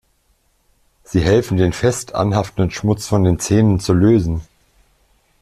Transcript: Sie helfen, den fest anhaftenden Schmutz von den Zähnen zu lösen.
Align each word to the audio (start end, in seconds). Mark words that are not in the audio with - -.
Sie 1.03 1.21
helfen, 1.21 1.57
den 1.57 1.73
fest 1.73 2.15
anhaftenden 2.15 2.71
Schmutz 2.71 3.05
von 3.05 3.23
den 3.23 3.37
Zähnen 3.37 3.79
zu 3.79 3.93
lösen. 3.93 4.41